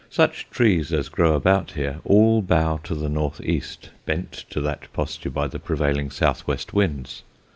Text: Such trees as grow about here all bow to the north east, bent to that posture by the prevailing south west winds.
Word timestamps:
Such 0.09 0.49
trees 0.49 0.91
as 0.91 1.09
grow 1.09 1.35
about 1.35 1.73
here 1.73 1.99
all 2.03 2.41
bow 2.41 2.77
to 2.85 2.95
the 2.95 3.07
north 3.07 3.39
east, 3.41 3.91
bent 4.07 4.31
to 4.49 4.59
that 4.61 4.91
posture 4.93 5.29
by 5.29 5.45
the 5.45 5.59
prevailing 5.59 6.09
south 6.09 6.47
west 6.47 6.73
winds. 6.73 7.21